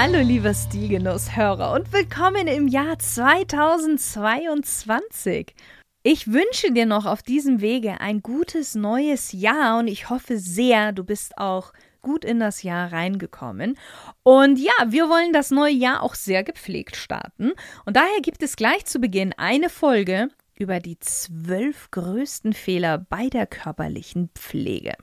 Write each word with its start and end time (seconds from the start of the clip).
Hallo 0.00 0.20
lieber 0.20 0.54
Stilgenuss-Hörer 0.54 1.72
und 1.72 1.92
willkommen 1.92 2.46
im 2.46 2.68
Jahr 2.68 3.00
2022. 3.00 5.56
Ich 6.04 6.32
wünsche 6.32 6.70
dir 6.70 6.86
noch 6.86 7.04
auf 7.04 7.24
diesem 7.24 7.60
Wege 7.60 8.00
ein 8.00 8.22
gutes 8.22 8.76
neues 8.76 9.32
Jahr 9.32 9.80
und 9.80 9.88
ich 9.88 10.08
hoffe 10.08 10.38
sehr, 10.38 10.92
du 10.92 11.02
bist 11.02 11.36
auch 11.36 11.72
gut 12.00 12.24
in 12.24 12.38
das 12.38 12.62
Jahr 12.62 12.92
reingekommen. 12.92 13.76
Und 14.22 14.60
ja, 14.60 14.70
wir 14.86 15.08
wollen 15.08 15.32
das 15.32 15.50
neue 15.50 15.74
Jahr 15.74 16.04
auch 16.04 16.14
sehr 16.14 16.44
gepflegt 16.44 16.94
starten. 16.94 17.54
Und 17.84 17.96
daher 17.96 18.20
gibt 18.22 18.44
es 18.44 18.54
gleich 18.54 18.84
zu 18.84 19.00
Beginn 19.00 19.34
eine 19.36 19.68
Folge 19.68 20.28
über 20.54 20.78
die 20.78 21.00
zwölf 21.00 21.90
größten 21.90 22.52
Fehler 22.52 22.98
bei 22.98 23.28
der 23.30 23.48
körperlichen 23.48 24.30
Pflege. 24.36 24.94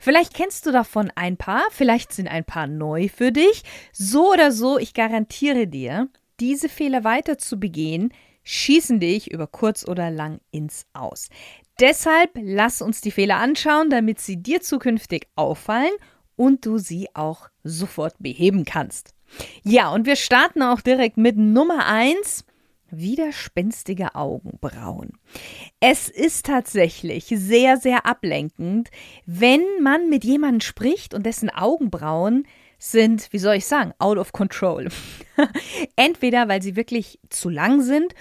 Vielleicht 0.00 0.34
kennst 0.34 0.66
du 0.66 0.72
davon 0.72 1.10
ein 1.14 1.36
paar, 1.36 1.62
vielleicht 1.70 2.12
sind 2.12 2.28
ein 2.28 2.44
paar 2.44 2.66
neu 2.66 3.08
für 3.08 3.32
dich. 3.32 3.62
So 3.92 4.32
oder 4.32 4.52
so, 4.52 4.78
ich 4.78 4.94
garantiere 4.94 5.66
dir, 5.66 6.08
diese 6.40 6.68
Fehler 6.68 7.04
weiter 7.04 7.38
zu 7.38 7.58
begehen, 7.58 8.12
schießen 8.42 9.00
dich 9.00 9.30
über 9.30 9.46
kurz 9.46 9.86
oder 9.86 10.10
lang 10.10 10.40
ins 10.50 10.86
Aus. 10.92 11.28
Deshalb 11.80 12.30
lass 12.34 12.82
uns 12.82 13.00
die 13.00 13.10
Fehler 13.10 13.36
anschauen, 13.36 13.90
damit 13.90 14.20
sie 14.20 14.36
dir 14.36 14.60
zukünftig 14.60 15.26
auffallen 15.34 15.92
und 16.36 16.66
du 16.66 16.78
sie 16.78 17.08
auch 17.14 17.48
sofort 17.64 18.14
beheben 18.18 18.64
kannst. 18.64 19.14
Ja, 19.62 19.92
und 19.92 20.06
wir 20.06 20.16
starten 20.16 20.62
auch 20.62 20.80
direkt 20.80 21.16
mit 21.16 21.36
Nummer 21.36 21.86
1 21.86 22.44
widerspenstige 22.98 24.14
Augenbrauen. 24.14 25.12
Es 25.80 26.08
ist 26.08 26.46
tatsächlich 26.46 27.26
sehr, 27.26 27.76
sehr 27.76 28.06
ablenkend, 28.06 28.90
wenn 29.26 29.62
man 29.82 30.08
mit 30.08 30.24
jemandem 30.24 30.60
spricht 30.60 31.14
und 31.14 31.24
dessen 31.24 31.50
Augenbrauen 31.50 32.46
sind, 32.78 33.32
wie 33.32 33.38
soll 33.38 33.56
ich 33.56 33.66
sagen, 33.66 33.92
out 33.98 34.18
of 34.18 34.32
control. 34.32 34.88
Entweder 35.96 36.48
weil 36.48 36.62
sie 36.62 36.76
wirklich 36.76 37.18
zu 37.30 37.48
lang 37.48 37.82
sind 37.82 38.14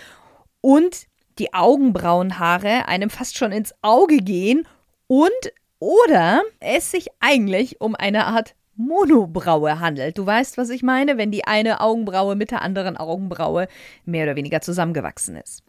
und 0.62 1.08
die 1.40 1.54
Augenbrauenhaare 1.54 2.88
einem 2.88 3.10
fast 3.10 3.38
schon 3.38 3.52
ins 3.52 3.74
Auge 3.82 4.18
gehen 4.18 4.68
und 5.08 5.54
oder 5.80 6.44
es 6.60 6.92
sich 6.92 7.08
eigentlich 7.20 7.82
um 7.82 7.96
eine 7.96 8.26
Art 8.26 8.56
Monobraue 8.76 9.80
handelt. 9.80 10.18
Du 10.18 10.26
weißt, 10.26 10.58
was 10.58 10.70
ich 10.70 10.84
meine, 10.84 11.18
wenn 11.18 11.32
die 11.32 11.46
eine 11.46 11.82
Augenbraue 11.82 12.36
mit 12.36 12.52
der 12.52 12.62
anderen 12.62 12.98
Augenbraue 12.98 13.68
mehr 14.06 14.26
oder 14.26 14.36
weniger 14.36 14.62
zusammengewachsen 14.62 15.36
ist. 15.36 15.64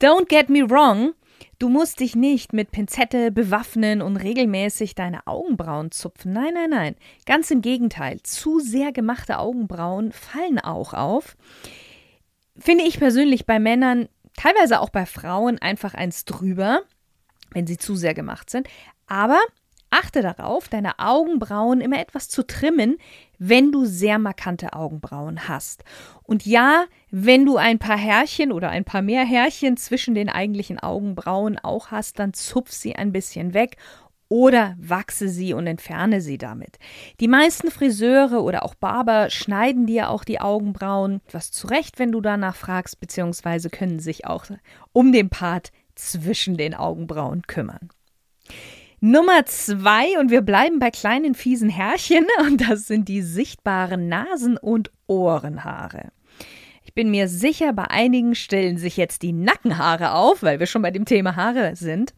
Don't 0.00 0.28
get 0.28 0.48
me 0.48 0.68
wrong, 0.68 1.14
du 1.58 1.68
musst 1.68 2.00
dich 2.00 2.16
nicht 2.16 2.52
mit 2.52 2.72
Pinzette 2.72 3.30
bewaffnen 3.30 4.02
und 4.02 4.16
regelmäßig 4.16 4.94
deine 4.94 5.26
Augenbrauen 5.26 5.92
zupfen. 5.92 6.32
Nein, 6.32 6.54
nein, 6.54 6.70
nein. 6.70 6.96
Ganz 7.26 7.50
im 7.50 7.62
Gegenteil. 7.62 8.20
Zu 8.22 8.58
sehr 8.58 8.92
gemachte 8.92 9.38
Augenbrauen 9.38 10.10
fallen 10.10 10.58
auch 10.58 10.92
auf. 10.92 11.36
Finde 12.58 12.84
ich 12.84 12.98
persönlich 12.98 13.46
bei 13.46 13.58
Männern, 13.58 14.08
teilweise 14.36 14.80
auch 14.80 14.90
bei 14.90 15.06
Frauen, 15.06 15.58
einfach 15.58 15.94
eins 15.94 16.24
drüber, 16.24 16.82
wenn 17.52 17.66
sie 17.66 17.78
zu 17.78 17.94
sehr 17.94 18.14
gemacht 18.14 18.50
sind. 18.50 18.68
Aber 19.06 19.38
Achte 19.92 20.22
darauf, 20.22 20.68
deine 20.68 20.98
Augenbrauen 20.98 21.82
immer 21.82 22.00
etwas 22.00 22.30
zu 22.30 22.46
trimmen, 22.46 22.96
wenn 23.38 23.72
du 23.72 23.84
sehr 23.84 24.18
markante 24.18 24.72
Augenbrauen 24.72 25.48
hast. 25.48 25.84
Und 26.22 26.46
ja, 26.46 26.86
wenn 27.10 27.44
du 27.44 27.58
ein 27.58 27.78
paar 27.78 27.98
Härchen 27.98 28.52
oder 28.52 28.70
ein 28.70 28.84
paar 28.84 29.02
mehr 29.02 29.24
Härchen 29.24 29.76
zwischen 29.76 30.14
den 30.14 30.30
eigentlichen 30.30 30.78
Augenbrauen 30.78 31.58
auch 31.58 31.90
hast, 31.90 32.18
dann 32.18 32.32
zupf 32.32 32.72
sie 32.72 32.96
ein 32.96 33.12
bisschen 33.12 33.52
weg 33.52 33.76
oder 34.32 34.76
wachse 34.78 35.28
sie 35.28 35.52
und 35.52 35.66
entferne 35.66 36.22
sie 36.22 36.38
damit. 36.38 36.78
Die 37.20 37.28
meisten 37.28 37.70
Friseure 37.70 38.42
oder 38.42 38.64
auch 38.64 38.74
Barber 38.74 39.28
schneiden 39.28 39.84
dir 39.84 40.08
auch 40.08 40.24
die 40.24 40.40
Augenbrauen 40.40 41.20
etwas 41.26 41.52
zurecht, 41.52 41.98
wenn 41.98 42.12
du 42.12 42.22
danach 42.22 42.56
fragst, 42.56 42.98
beziehungsweise 42.98 43.68
können 43.68 44.00
sich 44.00 44.26
auch 44.26 44.46
um 44.94 45.12
den 45.12 45.28
Part 45.28 45.70
zwischen 45.96 46.56
den 46.56 46.72
Augenbrauen 46.72 47.42
kümmern. 47.42 47.90
Nummer 49.04 49.44
zwei, 49.46 50.16
und 50.20 50.30
wir 50.30 50.42
bleiben 50.42 50.78
bei 50.78 50.92
kleinen 50.92 51.34
fiesen 51.34 51.68
Härchen, 51.68 52.24
und 52.46 52.70
das 52.70 52.86
sind 52.86 53.08
die 53.08 53.20
sichtbaren 53.20 54.08
Nasen- 54.08 54.56
und 54.56 54.92
Ohrenhaare. 55.08 56.12
Ich 56.84 56.94
bin 56.94 57.10
mir 57.10 57.26
sicher, 57.26 57.72
bei 57.72 57.90
einigen 57.90 58.36
stellen 58.36 58.78
sich 58.78 58.96
jetzt 58.96 59.22
die 59.22 59.32
Nackenhaare 59.32 60.12
auf, 60.12 60.44
weil 60.44 60.60
wir 60.60 60.66
schon 60.66 60.82
bei 60.82 60.92
dem 60.92 61.04
Thema 61.04 61.34
Haare 61.34 61.74
sind. 61.74 62.14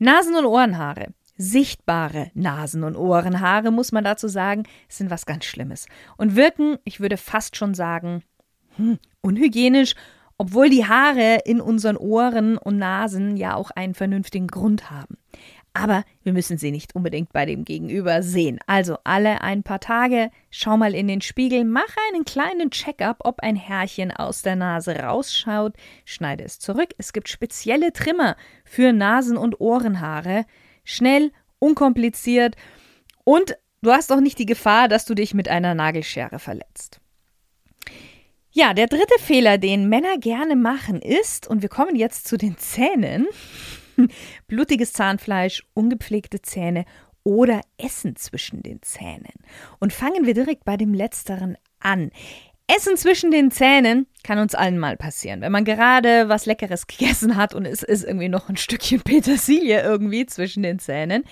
Nasen- 0.00 0.34
und 0.34 0.46
Ohrenhaare. 0.46 1.14
Sichtbare 1.36 2.32
Nasen- 2.34 2.82
und 2.82 2.96
Ohrenhaare, 2.96 3.70
muss 3.70 3.92
man 3.92 4.02
dazu 4.02 4.26
sagen, 4.26 4.64
sind 4.88 5.10
was 5.10 5.26
ganz 5.26 5.44
Schlimmes 5.44 5.86
und 6.16 6.34
wirken, 6.34 6.78
ich 6.82 6.98
würde 6.98 7.18
fast 7.18 7.54
schon 7.54 7.72
sagen, 7.72 8.24
hm, 8.74 8.98
unhygienisch, 9.20 9.94
obwohl 10.38 10.70
die 10.70 10.86
Haare 10.86 11.38
in 11.44 11.60
unseren 11.60 11.96
Ohren 11.96 12.58
und 12.58 12.78
Nasen 12.78 13.36
ja 13.36 13.54
auch 13.54 13.70
einen 13.70 13.94
vernünftigen 13.94 14.48
Grund 14.48 14.90
haben 14.90 15.16
aber 15.76 16.04
wir 16.22 16.32
müssen 16.32 16.58
sie 16.58 16.70
nicht 16.70 16.94
unbedingt 16.94 17.32
bei 17.32 17.46
dem 17.46 17.64
Gegenüber 17.64 18.22
sehen. 18.22 18.58
Also 18.66 18.98
alle 19.04 19.42
ein 19.42 19.62
paar 19.62 19.80
Tage, 19.80 20.30
schau 20.50 20.76
mal 20.76 20.94
in 20.94 21.08
den 21.08 21.20
Spiegel, 21.20 21.64
mach 21.64 21.94
einen 22.08 22.24
kleinen 22.24 22.70
Check-up, 22.70 23.18
ob 23.20 23.40
ein 23.40 23.56
Härchen 23.56 24.10
aus 24.10 24.42
der 24.42 24.56
Nase 24.56 24.96
rausschaut, 24.96 25.74
schneide 26.04 26.44
es 26.44 26.58
zurück. 26.58 26.90
Es 26.98 27.12
gibt 27.12 27.28
spezielle 27.28 27.92
Trimmer 27.92 28.36
für 28.64 28.92
Nasen- 28.92 29.36
und 29.36 29.60
Ohrenhaare. 29.60 30.46
Schnell, 30.84 31.32
unkompliziert 31.58 32.56
und 33.24 33.56
du 33.82 33.90
hast 33.90 34.12
auch 34.12 34.20
nicht 34.20 34.38
die 34.38 34.46
Gefahr, 34.46 34.88
dass 34.88 35.04
du 35.04 35.14
dich 35.14 35.34
mit 35.34 35.48
einer 35.48 35.74
Nagelschere 35.74 36.38
verletzt. 36.38 37.00
Ja, 38.52 38.72
der 38.72 38.86
dritte 38.86 39.18
Fehler, 39.18 39.58
den 39.58 39.88
Männer 39.88 40.16
gerne 40.18 40.56
machen, 40.56 41.02
ist, 41.02 41.46
und 41.46 41.60
wir 41.60 41.68
kommen 41.68 41.94
jetzt 41.94 42.26
zu 42.26 42.38
den 42.38 42.56
Zähnen, 42.56 43.26
blutiges 44.46 44.92
Zahnfleisch, 44.92 45.64
ungepflegte 45.74 46.42
Zähne 46.42 46.84
oder 47.24 47.60
Essen 47.76 48.16
zwischen 48.16 48.62
den 48.62 48.82
Zähnen. 48.82 49.34
Und 49.80 49.92
fangen 49.92 50.26
wir 50.26 50.34
direkt 50.34 50.64
bei 50.64 50.76
dem 50.76 50.94
letzteren 50.94 51.56
an. 51.80 52.10
Essen 52.68 52.96
zwischen 52.96 53.30
den 53.30 53.50
Zähnen 53.50 54.06
kann 54.24 54.38
uns 54.38 54.54
allen 54.54 54.78
mal 54.78 54.96
passieren. 54.96 55.40
Wenn 55.40 55.52
man 55.52 55.64
gerade 55.64 56.28
was 56.28 56.46
Leckeres 56.46 56.86
gegessen 56.86 57.36
hat 57.36 57.54
und 57.54 57.64
es 57.66 57.82
ist 57.82 58.04
irgendwie 58.04 58.28
noch 58.28 58.48
ein 58.48 58.56
Stückchen 58.56 59.00
Petersilie 59.04 59.82
irgendwie 59.82 60.26
zwischen 60.26 60.62
den 60.62 60.78
Zähnen. 60.78 61.24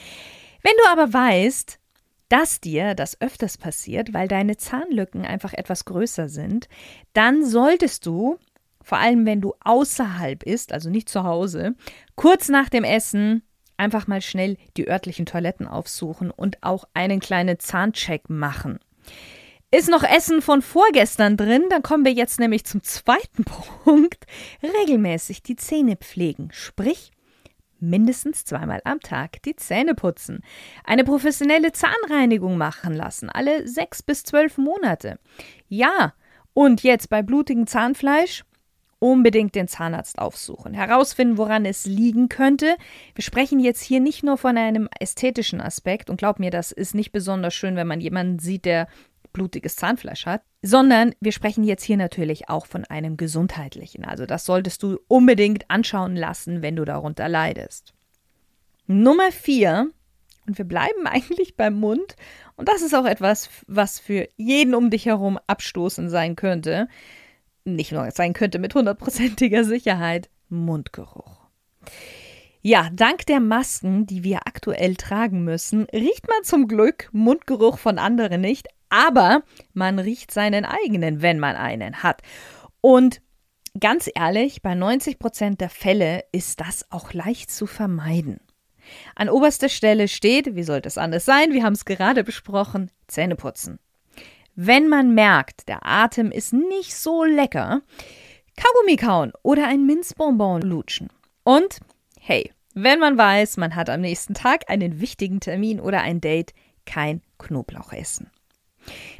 Wenn 0.62 0.74
du 0.82 0.90
aber 0.90 1.12
weißt, 1.12 1.78
dass 2.28 2.60
dir 2.60 2.94
das 2.94 3.20
öfters 3.20 3.58
passiert, 3.58 4.14
weil 4.14 4.28
deine 4.28 4.56
Zahnlücken 4.56 5.24
einfach 5.24 5.52
etwas 5.52 5.84
größer 5.84 6.28
sind, 6.28 6.68
dann 7.12 7.44
solltest 7.44 8.06
du 8.06 8.38
vor 8.84 8.98
allem 8.98 9.26
wenn 9.26 9.40
du 9.40 9.54
außerhalb 9.64 10.44
isst, 10.44 10.72
also 10.72 10.90
nicht 10.90 11.08
zu 11.08 11.24
Hause, 11.24 11.74
kurz 12.14 12.48
nach 12.48 12.68
dem 12.68 12.84
Essen 12.84 13.42
einfach 13.76 14.06
mal 14.06 14.20
schnell 14.20 14.56
die 14.76 14.88
örtlichen 14.88 15.26
Toiletten 15.26 15.66
aufsuchen 15.66 16.30
und 16.30 16.62
auch 16.62 16.84
einen 16.94 17.18
kleinen 17.18 17.58
Zahncheck 17.58 18.30
machen. 18.30 18.78
Ist 19.70 19.90
noch 19.90 20.04
Essen 20.04 20.40
von 20.40 20.62
vorgestern 20.62 21.36
drin, 21.36 21.64
dann 21.68 21.82
kommen 21.82 22.04
wir 22.04 22.12
jetzt 22.12 22.38
nämlich 22.38 22.64
zum 22.64 22.84
zweiten 22.84 23.44
Punkt. 23.84 24.24
Regelmäßig 24.62 25.42
die 25.42 25.56
Zähne 25.56 25.96
pflegen, 25.96 26.50
sprich 26.52 27.10
mindestens 27.80 28.44
zweimal 28.44 28.80
am 28.84 29.00
Tag 29.00 29.42
die 29.42 29.56
Zähne 29.56 29.94
putzen. 29.94 30.42
Eine 30.84 31.04
professionelle 31.04 31.72
Zahnreinigung 31.72 32.56
machen 32.56 32.94
lassen, 32.94 33.28
alle 33.28 33.66
sechs 33.66 34.02
bis 34.02 34.22
zwölf 34.22 34.58
Monate. 34.58 35.18
Ja, 35.68 36.14
und 36.52 36.82
jetzt 36.82 37.10
bei 37.10 37.22
blutigem 37.22 37.66
Zahnfleisch 37.66 38.44
unbedingt 39.04 39.54
den 39.54 39.68
Zahnarzt 39.68 40.18
aufsuchen, 40.18 40.72
herausfinden, 40.72 41.36
woran 41.36 41.66
es 41.66 41.84
liegen 41.84 42.30
könnte. 42.30 42.76
Wir 43.14 43.22
sprechen 43.22 43.60
jetzt 43.60 43.82
hier 43.82 44.00
nicht 44.00 44.24
nur 44.24 44.38
von 44.38 44.56
einem 44.56 44.88
ästhetischen 44.98 45.60
Aspekt 45.60 46.08
und 46.08 46.16
glaub 46.16 46.38
mir, 46.38 46.50
das 46.50 46.72
ist 46.72 46.94
nicht 46.94 47.12
besonders 47.12 47.52
schön, 47.52 47.76
wenn 47.76 47.86
man 47.86 48.00
jemanden 48.00 48.38
sieht, 48.38 48.64
der 48.64 48.88
blutiges 49.34 49.76
Zahnfleisch 49.76 50.24
hat, 50.24 50.40
sondern 50.62 51.14
wir 51.20 51.32
sprechen 51.32 51.64
jetzt 51.64 51.84
hier 51.84 51.98
natürlich 51.98 52.48
auch 52.48 52.64
von 52.64 52.86
einem 52.86 53.18
gesundheitlichen. 53.18 54.06
Also 54.06 54.24
das 54.24 54.46
solltest 54.46 54.82
du 54.82 54.98
unbedingt 55.06 55.70
anschauen 55.70 56.16
lassen, 56.16 56.62
wenn 56.62 56.76
du 56.76 56.86
darunter 56.86 57.28
leidest. 57.28 57.92
Nummer 58.86 59.32
vier, 59.32 59.90
und 60.46 60.56
wir 60.56 60.64
bleiben 60.64 61.04
eigentlich 61.06 61.56
beim 61.56 61.74
Mund, 61.74 62.16
Und 62.56 62.70
das 62.70 62.80
ist 62.80 62.94
auch 62.94 63.04
etwas, 63.04 63.50
was 63.66 63.98
für 63.98 64.28
jeden 64.38 64.74
um 64.74 64.88
dich 64.88 65.04
herum 65.04 65.38
abstoßend 65.46 66.10
sein 66.10 66.36
könnte. 66.36 66.88
Nicht 67.64 67.92
nur 67.92 68.10
sein 68.10 68.34
könnte 68.34 68.58
mit 68.58 68.74
hundertprozentiger 68.74 69.64
Sicherheit. 69.64 70.28
Mundgeruch. 70.48 71.44
Ja, 72.60 72.88
dank 72.92 73.26
der 73.26 73.40
Masken, 73.40 74.06
die 74.06 74.24
wir 74.24 74.46
aktuell 74.46 74.96
tragen 74.96 75.44
müssen, 75.44 75.84
riecht 75.92 76.28
man 76.28 76.44
zum 76.44 76.66
Glück 76.68 77.08
Mundgeruch 77.12 77.78
von 77.78 77.98
anderen 77.98 78.40
nicht, 78.40 78.68
aber 78.88 79.42
man 79.72 79.98
riecht 79.98 80.30
seinen 80.30 80.64
eigenen, 80.64 81.20
wenn 81.20 81.38
man 81.38 81.56
einen 81.56 82.02
hat. 82.02 82.22
Und 82.80 83.20
ganz 83.80 84.10
ehrlich, 84.14 84.62
bei 84.62 84.74
90 84.74 85.18
Prozent 85.18 85.60
der 85.60 85.68
Fälle 85.68 86.24
ist 86.32 86.60
das 86.60 86.90
auch 86.90 87.12
leicht 87.12 87.50
zu 87.50 87.66
vermeiden. 87.66 88.40
An 89.14 89.28
oberster 89.28 89.68
Stelle 89.68 90.08
steht, 90.08 90.54
wie 90.54 90.62
sollte 90.62 90.88
es 90.88 90.98
anders 90.98 91.24
sein, 91.24 91.52
wir 91.52 91.64
haben 91.64 91.72
es 91.72 91.84
gerade 91.84 92.24
besprochen, 92.24 92.90
Zähneputzen. 93.08 93.78
Wenn 94.56 94.88
man 94.88 95.14
merkt, 95.14 95.68
der 95.68 95.84
Atem 95.84 96.30
ist 96.30 96.52
nicht 96.52 96.94
so 96.94 97.24
lecker, 97.24 97.82
Kaugummi 98.56 98.96
kauen 98.96 99.32
oder 99.42 99.66
ein 99.66 99.84
Minzbonbon 99.84 100.62
lutschen. 100.62 101.08
Und 101.42 101.80
hey, 102.20 102.52
wenn 102.74 103.00
man 103.00 103.18
weiß, 103.18 103.56
man 103.56 103.74
hat 103.74 103.90
am 103.90 104.00
nächsten 104.00 104.34
Tag 104.34 104.70
einen 104.70 105.00
wichtigen 105.00 105.40
Termin 105.40 105.80
oder 105.80 106.02
ein 106.02 106.20
Date, 106.20 106.54
kein 106.86 107.22
Knoblauch 107.38 107.92
essen. 107.92 108.30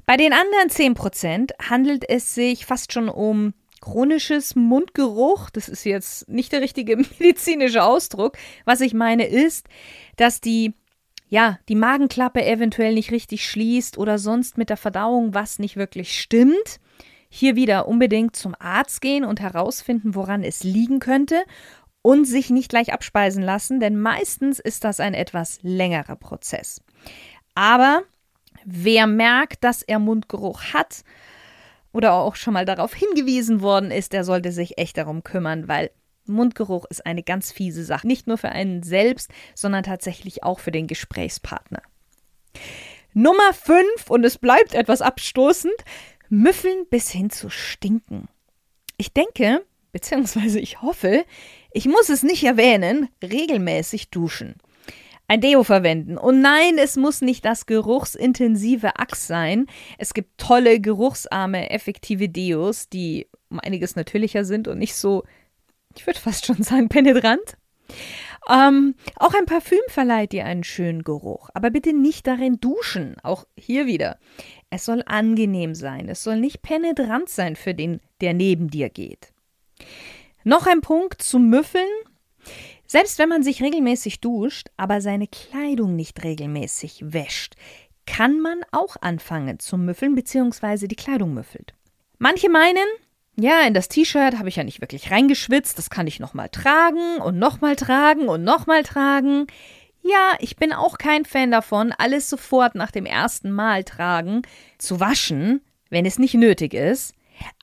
Bei 0.06 0.16
den 0.16 0.32
anderen 0.32 0.68
10% 0.68 1.52
handelt 1.68 2.08
es 2.08 2.34
sich 2.34 2.66
fast 2.66 2.92
schon 2.92 3.08
um 3.08 3.54
chronisches 3.80 4.54
Mundgeruch. 4.54 5.50
Das 5.50 5.68
ist 5.68 5.84
jetzt 5.84 6.28
nicht 6.28 6.52
der 6.52 6.60
richtige 6.60 6.96
medizinische 7.18 7.82
Ausdruck. 7.82 8.36
Was 8.64 8.80
ich 8.80 8.94
meine 8.94 9.26
ist, 9.26 9.66
dass 10.16 10.40
die 10.40 10.74
ja, 11.28 11.58
die 11.68 11.74
Magenklappe 11.74 12.44
eventuell 12.44 12.94
nicht 12.94 13.10
richtig 13.10 13.48
schließt 13.48 13.98
oder 13.98 14.18
sonst 14.18 14.58
mit 14.58 14.70
der 14.70 14.76
Verdauung 14.76 15.34
was 15.34 15.58
nicht 15.58 15.76
wirklich 15.76 16.18
stimmt. 16.20 16.80
Hier 17.28 17.56
wieder 17.56 17.88
unbedingt 17.88 18.36
zum 18.36 18.54
Arzt 18.58 19.00
gehen 19.00 19.24
und 19.24 19.40
herausfinden, 19.40 20.14
woran 20.14 20.44
es 20.44 20.62
liegen 20.62 21.00
könnte 21.00 21.42
und 22.02 22.26
sich 22.26 22.50
nicht 22.50 22.68
gleich 22.68 22.92
abspeisen 22.92 23.42
lassen, 23.42 23.80
denn 23.80 23.98
meistens 23.98 24.60
ist 24.60 24.84
das 24.84 25.00
ein 25.00 25.14
etwas 25.14 25.58
längerer 25.62 26.16
Prozess. 26.16 26.82
Aber 27.54 28.02
wer 28.64 29.06
merkt, 29.06 29.64
dass 29.64 29.82
er 29.82 29.98
Mundgeruch 29.98 30.62
hat, 30.74 31.02
oder 31.94 32.14
auch 32.14 32.34
schon 32.34 32.52
mal 32.52 32.66
darauf 32.66 32.92
hingewiesen 32.92 33.62
worden 33.62 33.90
ist, 33.90 34.12
der 34.12 34.24
sollte 34.24 34.50
sich 34.52 34.78
echt 34.78 34.98
darum 34.98 35.22
kümmern, 35.22 35.68
weil 35.68 35.90
Mundgeruch 36.26 36.84
ist 36.86 37.06
eine 37.06 37.22
ganz 37.22 37.52
fiese 37.52 37.84
Sache. 37.84 38.06
Nicht 38.06 38.26
nur 38.26 38.38
für 38.38 38.50
einen 38.50 38.82
selbst, 38.82 39.30
sondern 39.54 39.82
tatsächlich 39.82 40.42
auch 40.42 40.60
für 40.60 40.72
den 40.72 40.86
Gesprächspartner. 40.86 41.82
Nummer 43.12 43.52
5, 43.52 44.10
und 44.10 44.24
es 44.24 44.38
bleibt 44.38 44.74
etwas 44.74 45.00
abstoßend, 45.00 45.74
müffeln 46.28 46.86
bis 46.90 47.10
hin 47.10 47.30
zu 47.30 47.50
stinken. 47.50 48.28
Ich 48.96 49.12
denke, 49.12 49.64
beziehungsweise 49.92 50.58
ich 50.58 50.82
hoffe, 50.82 51.24
ich 51.72 51.86
muss 51.86 52.08
es 52.08 52.22
nicht 52.22 52.44
erwähnen, 52.44 53.08
regelmäßig 53.22 54.10
duschen 54.10 54.56
ein 55.26 55.40
Deo 55.40 55.64
verwenden. 55.64 56.18
Und 56.18 56.40
nein, 56.40 56.76
es 56.78 56.96
muss 56.96 57.20
nicht 57.20 57.44
das 57.44 57.66
geruchsintensive 57.66 58.96
Axe 58.96 59.26
sein. 59.26 59.66
Es 59.98 60.12
gibt 60.12 60.38
tolle, 60.38 60.80
geruchsarme, 60.80 61.70
effektive 61.70 62.28
Deos, 62.28 62.88
die 62.88 63.28
um 63.48 63.60
einiges 63.60 63.96
natürlicher 63.96 64.44
sind 64.44 64.68
und 64.68 64.78
nicht 64.78 64.94
so, 64.94 65.24
ich 65.96 66.06
würde 66.06 66.20
fast 66.20 66.46
schon 66.46 66.62
sagen, 66.62 66.88
penetrant. 66.88 67.56
Ähm, 68.48 68.94
auch 69.16 69.32
ein 69.34 69.46
Parfüm 69.46 69.80
verleiht 69.88 70.32
dir 70.32 70.44
einen 70.44 70.64
schönen 70.64 71.02
Geruch, 71.02 71.48
aber 71.54 71.70
bitte 71.70 71.92
nicht 71.94 72.26
darin 72.26 72.60
duschen. 72.60 73.16
Auch 73.22 73.46
hier 73.56 73.86
wieder. 73.86 74.18
Es 74.70 74.84
soll 74.84 75.02
angenehm 75.06 75.74
sein. 75.74 76.08
Es 76.08 76.22
soll 76.22 76.40
nicht 76.40 76.60
penetrant 76.60 77.28
sein 77.28 77.56
für 77.56 77.74
den, 77.74 78.00
der 78.20 78.34
neben 78.34 78.68
dir 78.68 78.90
geht. 78.90 79.32
Noch 80.44 80.66
ein 80.66 80.82
Punkt 80.82 81.22
zum 81.22 81.48
Müffeln. 81.48 81.88
Selbst 82.86 83.18
wenn 83.18 83.30
man 83.30 83.42
sich 83.42 83.62
regelmäßig 83.62 84.20
duscht, 84.20 84.68
aber 84.76 85.00
seine 85.00 85.26
Kleidung 85.26 85.96
nicht 85.96 86.22
regelmäßig 86.22 87.00
wäscht, 87.02 87.54
kann 88.06 88.40
man 88.40 88.60
auch 88.70 88.96
anfangen 89.00 89.58
zu 89.58 89.78
müffeln 89.78 90.14
bzw. 90.14 90.86
die 90.86 90.96
Kleidung 90.96 91.32
müffelt. 91.32 91.74
Manche 92.18 92.50
meinen, 92.50 92.86
ja, 93.36 93.62
in 93.66 93.74
das 93.74 93.88
T-Shirt 93.88 94.38
habe 94.38 94.48
ich 94.48 94.56
ja 94.56 94.64
nicht 94.64 94.80
wirklich 94.80 95.10
reingeschwitzt, 95.10 95.76
das 95.78 95.90
kann 95.90 96.06
ich 96.06 96.20
nochmal 96.20 96.48
tragen 96.48 97.18
und 97.18 97.38
nochmal 97.38 97.76
tragen 97.76 98.28
und 98.28 98.44
nochmal 98.44 98.82
tragen. 98.82 99.46
Ja, 100.02 100.34
ich 100.38 100.56
bin 100.56 100.72
auch 100.72 100.98
kein 100.98 101.24
Fan 101.24 101.50
davon, 101.50 101.92
alles 101.96 102.28
sofort 102.28 102.74
nach 102.74 102.90
dem 102.90 103.06
ersten 103.06 103.50
Mal 103.50 103.84
tragen 103.84 104.42
zu 104.78 105.00
waschen, 105.00 105.62
wenn 105.90 106.06
es 106.06 106.18
nicht 106.18 106.34
nötig 106.34 106.74
ist. 106.74 107.14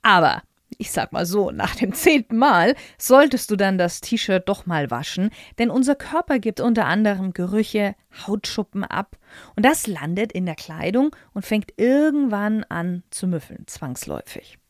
Aber 0.01 0.41
ich 0.77 0.91
sag 0.91 1.11
mal 1.11 1.25
so, 1.25 1.51
nach 1.51 1.75
dem 1.75 1.93
zehnten 1.93 2.37
Mal 2.37 2.75
solltest 2.97 3.51
du 3.51 3.55
dann 3.55 3.77
das 3.77 4.01
T-Shirt 4.01 4.49
doch 4.49 4.65
mal 4.65 4.89
waschen, 4.89 5.29
denn 5.59 5.69
unser 5.69 5.95
Körper 5.95 6.39
gibt 6.39 6.59
unter 6.59 6.85
anderem 6.85 7.33
Gerüche, 7.33 7.95
Hautschuppen 8.25 8.83
ab 8.83 9.17
und 9.55 9.63
das 9.63 9.85
landet 9.87 10.31
in 10.31 10.45
der 10.45 10.55
Kleidung 10.55 11.15
und 11.33 11.45
fängt 11.45 11.73
irgendwann 11.77 12.63
an 12.65 13.03
zu 13.11 13.27
müffeln, 13.27 13.67
zwangsläufig. 13.67 14.60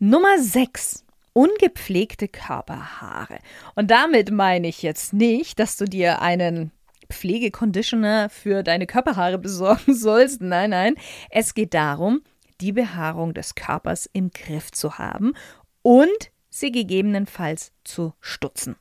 Nummer 0.00 0.38
6. 0.38 1.04
Ungepflegte 1.32 2.28
Körperhaare. 2.28 3.38
Und 3.74 3.90
damit 3.90 4.30
meine 4.30 4.68
ich 4.68 4.82
jetzt 4.82 5.12
nicht, 5.12 5.58
dass 5.58 5.76
du 5.76 5.86
dir 5.86 6.22
einen 6.22 6.70
Pflegeconditioner 7.10 8.28
für 8.30 8.62
deine 8.62 8.86
Körperhaare 8.86 9.38
besorgen 9.38 9.94
sollst. 9.96 10.40
Nein, 10.40 10.70
nein. 10.70 10.94
Es 11.30 11.52
geht 11.52 11.74
darum, 11.74 12.22
die 12.60 12.70
Behaarung 12.70 13.34
des 13.34 13.56
Körpers 13.56 14.08
im 14.12 14.30
Griff 14.30 14.70
zu 14.70 14.98
haben 14.98 15.34
und 15.82 16.30
sie 16.48 16.70
gegebenenfalls 16.70 17.72
zu 17.82 18.14
stutzen. 18.20 18.76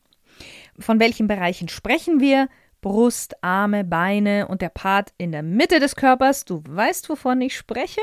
Von 0.78 1.00
welchen 1.00 1.28
Bereichen 1.28 1.68
sprechen 1.68 2.20
wir? 2.20 2.48
Brust, 2.82 3.44
Arme, 3.44 3.84
Beine 3.84 4.48
und 4.50 4.62
der 4.62 4.70
Part 4.70 5.14
in 5.18 5.32
der 5.32 5.42
Mitte 5.42 5.80
des 5.80 5.96
Körpers. 5.96 6.46
Du 6.46 6.62
weißt, 6.68 7.10
wovon 7.10 7.42
ich 7.42 7.58
spreche. 7.58 8.02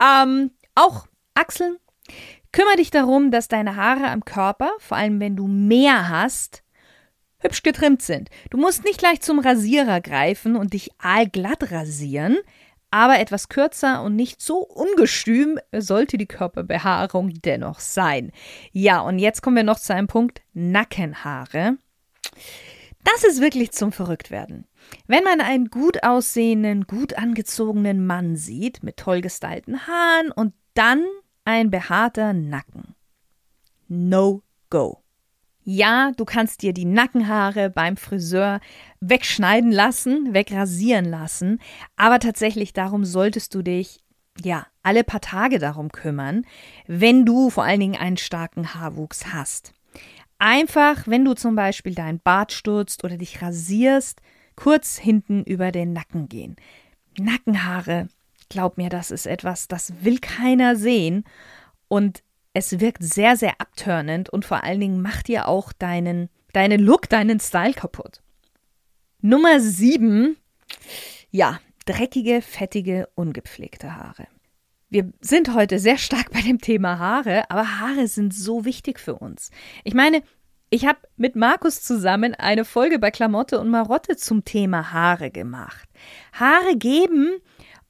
Ähm, 0.00 0.52
auch 0.76 1.08
Achseln. 1.34 1.78
Kümmere 2.56 2.76
dich 2.76 2.90
darum, 2.90 3.30
dass 3.30 3.48
deine 3.48 3.76
Haare 3.76 4.08
am 4.08 4.24
Körper, 4.24 4.72
vor 4.78 4.96
allem 4.96 5.20
wenn 5.20 5.36
du 5.36 5.46
mehr 5.46 6.08
hast, 6.08 6.62
hübsch 7.38 7.62
getrimmt 7.62 8.00
sind. 8.00 8.30
Du 8.50 8.56
musst 8.56 8.84
nicht 8.84 8.98
gleich 8.98 9.20
zum 9.20 9.38
Rasierer 9.38 10.00
greifen 10.00 10.56
und 10.56 10.72
dich 10.72 10.90
aalglatt 10.98 11.70
rasieren 11.70 12.38
aber 12.90 13.18
etwas 13.18 13.50
kürzer 13.50 14.02
und 14.02 14.16
nicht 14.16 14.40
so 14.40 14.58
ungestüm 14.58 15.58
sollte 15.76 16.16
die 16.16 16.26
Körperbehaarung 16.26 17.30
dennoch 17.44 17.80
sein. 17.80 18.32
Ja, 18.72 19.00
und 19.00 19.18
jetzt 19.18 19.42
kommen 19.42 19.56
wir 19.56 19.64
noch 19.64 19.78
zu 19.78 19.94
einem 19.94 20.06
Punkt 20.06 20.40
Nackenhaare. 20.54 21.76
Das 23.04 23.24
ist 23.24 23.40
wirklich 23.40 23.72
zum 23.72 23.92
Verrücktwerden. 23.92 24.66
Wenn 25.06 25.24
man 25.24 25.40
einen 25.40 25.68
gut 25.68 26.04
aussehenden, 26.04 26.86
gut 26.86 27.18
angezogenen 27.18 28.06
Mann 28.06 28.36
sieht, 28.36 28.82
mit 28.82 28.96
toll 28.96 29.20
gestylten 29.20 29.86
Haaren 29.86 30.30
und 30.32 30.54
dann 30.74 31.04
ein 31.46 31.70
behaarter 31.70 32.32
Nacken. 32.32 32.94
No 33.88 34.42
go. 34.68 35.02
Ja, 35.62 36.12
du 36.16 36.24
kannst 36.24 36.62
dir 36.62 36.72
die 36.72 36.84
Nackenhaare 36.84 37.70
beim 37.70 37.96
Friseur 37.96 38.60
wegschneiden 39.00 39.72
lassen, 39.72 40.34
wegrasieren 40.34 41.04
lassen, 41.04 41.60
aber 41.96 42.18
tatsächlich 42.18 42.72
darum 42.72 43.04
solltest 43.04 43.54
du 43.54 43.62
dich 43.62 44.00
ja 44.42 44.66
alle 44.82 45.02
paar 45.02 45.20
Tage 45.20 45.58
darum 45.58 45.90
kümmern, 45.90 46.44
wenn 46.86 47.24
du 47.24 47.50
vor 47.50 47.64
allen 47.64 47.80
Dingen 47.80 47.96
einen 47.96 48.16
starken 48.16 48.74
Haarwuchs 48.74 49.32
hast. 49.32 49.72
Einfach, 50.38 51.06
wenn 51.06 51.24
du 51.24 51.34
zum 51.34 51.54
Beispiel 51.54 51.94
dein 51.94 52.20
Bart 52.20 52.52
stutzt 52.52 53.02
oder 53.04 53.16
dich 53.16 53.40
rasierst, 53.40 54.20
kurz 54.54 54.98
hinten 54.98 55.42
über 55.44 55.72
den 55.72 55.92
Nacken 55.92 56.28
gehen. 56.28 56.56
Nackenhaare, 57.18 58.08
glaub 58.48 58.78
mir, 58.78 58.88
das 58.88 59.10
ist 59.10 59.26
etwas, 59.26 59.68
das 59.68 59.92
will 60.02 60.18
keiner 60.18 60.76
sehen. 60.76 61.24
Und 61.88 62.22
es 62.52 62.80
wirkt 62.80 63.02
sehr, 63.02 63.36
sehr 63.36 63.60
abturnend 63.60 64.30
und 64.30 64.44
vor 64.44 64.64
allen 64.64 64.80
Dingen 64.80 65.02
macht 65.02 65.28
dir 65.28 65.46
auch 65.46 65.72
deinen, 65.72 66.30
deinen 66.52 66.80
Look, 66.80 67.08
deinen 67.08 67.38
Style 67.38 67.74
kaputt. 67.74 68.22
Nummer 69.20 69.60
7. 69.60 70.36
Ja, 71.30 71.60
dreckige, 71.84 72.40
fettige, 72.42 73.08
ungepflegte 73.14 73.94
Haare. 73.96 74.26
Wir 74.88 75.12
sind 75.20 75.52
heute 75.52 75.78
sehr 75.78 75.98
stark 75.98 76.30
bei 76.30 76.40
dem 76.40 76.60
Thema 76.60 76.98
Haare, 76.98 77.50
aber 77.50 77.80
Haare 77.80 78.06
sind 78.06 78.32
so 78.32 78.64
wichtig 78.64 79.00
für 79.00 79.16
uns. 79.16 79.50
Ich 79.84 79.94
meine, 79.94 80.22
ich 80.70 80.86
habe 80.86 80.98
mit 81.16 81.36
Markus 81.36 81.82
zusammen 81.82 82.34
eine 82.34 82.64
Folge 82.64 82.98
bei 82.98 83.10
Klamotte 83.10 83.60
und 83.60 83.68
Marotte 83.68 84.16
zum 84.16 84.44
Thema 84.44 84.92
Haare 84.92 85.30
gemacht. 85.30 85.88
Haare 86.32 86.76
geben 86.76 87.40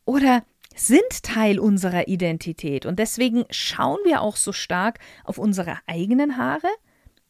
oder 0.07 0.43
sind 0.75 1.23
Teil 1.23 1.59
unserer 1.59 2.09
Identität 2.09 2.87
und 2.87 2.99
deswegen 2.99 3.45
schauen 3.51 3.99
wir 4.05 4.23
auch 4.23 4.37
so 4.37 4.53
stark 4.53 4.99
auf 5.25 5.39
unsere 5.39 5.79
eigenen 5.87 6.37
Haare, 6.39 6.69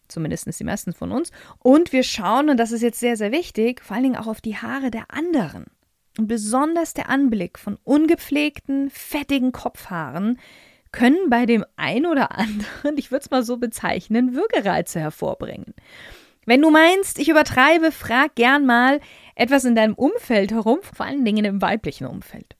zumindest 0.08 0.48
die 0.58 0.64
meisten 0.64 0.92
von 0.92 1.10
uns, 1.10 1.30
und 1.58 1.92
wir 1.92 2.02
schauen, 2.02 2.50
und 2.50 2.58
das 2.58 2.72
ist 2.72 2.82
jetzt 2.82 3.00
sehr, 3.00 3.16
sehr 3.16 3.32
wichtig, 3.32 3.82
vor 3.82 3.96
allen 3.96 4.04
Dingen 4.04 4.16
auch 4.16 4.28
auf 4.28 4.40
die 4.40 4.56
Haare 4.56 4.90
der 4.90 5.10
anderen. 5.10 5.66
und 6.18 6.28
besonders 6.28 6.94
der 6.94 7.08
Anblick 7.08 7.58
von 7.58 7.78
ungepflegten, 7.84 8.90
fettigen 8.90 9.52
Kopfhaaren 9.52 10.38
können 10.92 11.28
bei 11.28 11.46
dem 11.46 11.64
ein 11.76 12.06
oder 12.06 12.32
anderen, 12.32 12.96
ich 12.96 13.10
würde 13.10 13.24
es 13.24 13.30
mal 13.30 13.42
so 13.42 13.58
bezeichnen, 13.58 14.34
Würgereize 14.34 14.98
hervorbringen. 14.98 15.74
Wenn 16.46 16.62
du 16.62 16.70
meinst, 16.70 17.18
ich 17.18 17.28
übertreibe, 17.28 17.90
frag 17.90 18.34
gern 18.36 18.66
mal 18.66 19.00
etwas 19.34 19.64
in 19.64 19.74
deinem 19.74 19.94
Umfeld 19.94 20.52
herum, 20.52 20.78
vor 20.82 21.04
allen 21.04 21.24
Dingen 21.24 21.44
im 21.44 21.60
weiblichen 21.60 22.06
Umfeld. 22.06 22.56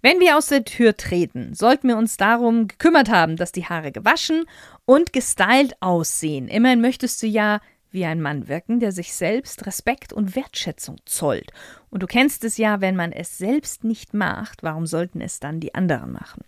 Wenn 0.00 0.20
wir 0.20 0.36
aus 0.36 0.46
der 0.46 0.64
Tür 0.64 0.96
treten, 0.96 1.54
sollten 1.54 1.88
wir 1.88 1.96
uns 1.96 2.16
darum 2.16 2.68
gekümmert 2.68 3.10
haben, 3.10 3.36
dass 3.36 3.52
die 3.52 3.66
Haare 3.66 3.92
gewaschen 3.92 4.44
und 4.84 5.12
gestylt 5.12 5.74
aussehen. 5.80 6.48
Immerhin 6.48 6.80
möchtest 6.80 7.22
du 7.22 7.26
ja 7.26 7.60
wie 7.90 8.04
ein 8.04 8.20
Mann 8.20 8.46
wirken, 8.46 8.78
der 8.78 8.92
sich 8.92 9.14
selbst 9.14 9.66
Respekt 9.66 10.12
und 10.12 10.36
Wertschätzung 10.36 10.98
zollt. 11.06 11.50
Und 11.90 12.02
du 12.02 12.06
kennst 12.06 12.44
es 12.44 12.58
ja, 12.58 12.80
wenn 12.80 12.94
man 12.94 13.10
es 13.10 13.38
selbst 13.38 13.84
nicht 13.84 14.12
macht, 14.12 14.62
warum 14.62 14.86
sollten 14.86 15.20
es 15.20 15.40
dann 15.40 15.60
die 15.60 15.74
anderen 15.74 16.12
machen? 16.12 16.44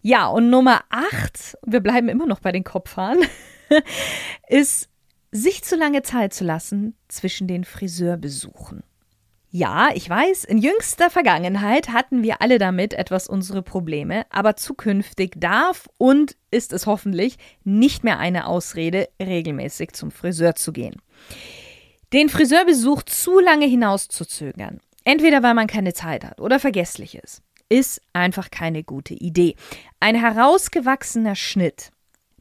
Ja, 0.00 0.26
und 0.26 0.50
Nummer 0.50 0.82
8, 0.90 1.58
wir 1.64 1.80
bleiben 1.80 2.08
immer 2.08 2.26
noch 2.26 2.40
bei 2.40 2.52
den 2.52 2.64
Kopfhaaren, 2.64 3.20
ist, 4.48 4.88
sich 5.30 5.62
zu 5.62 5.76
lange 5.76 6.02
Zeit 6.02 6.32
zu 6.32 6.44
lassen 6.44 6.96
zwischen 7.08 7.46
den 7.46 7.64
Friseurbesuchen. 7.64 8.82
Ja, 9.50 9.88
ich 9.94 10.08
weiß, 10.08 10.44
in 10.44 10.58
jüngster 10.58 11.08
Vergangenheit 11.08 11.88
hatten 11.88 12.22
wir 12.22 12.42
alle 12.42 12.58
damit 12.58 12.92
etwas 12.92 13.28
unsere 13.28 13.62
Probleme, 13.62 14.26
aber 14.28 14.56
zukünftig 14.56 15.32
darf 15.36 15.88
und 15.96 16.36
ist 16.50 16.74
es 16.74 16.86
hoffentlich 16.86 17.38
nicht 17.64 18.04
mehr 18.04 18.18
eine 18.18 18.46
Ausrede, 18.46 19.08
regelmäßig 19.20 19.92
zum 19.92 20.10
Friseur 20.10 20.54
zu 20.54 20.72
gehen. 20.72 20.96
Den 22.12 22.28
Friseurbesuch 22.28 23.02
zu 23.04 23.38
lange 23.38 23.64
hinauszuzögern, 23.64 24.80
entweder 25.04 25.42
weil 25.42 25.54
man 25.54 25.66
keine 25.66 25.94
Zeit 25.94 26.24
hat 26.24 26.42
oder 26.42 26.60
vergesslich 26.60 27.14
ist, 27.14 27.42
ist 27.70 28.02
einfach 28.12 28.50
keine 28.50 28.84
gute 28.84 29.14
Idee. 29.14 29.56
Ein 29.98 30.14
herausgewachsener 30.14 31.36
Schnitt 31.36 31.90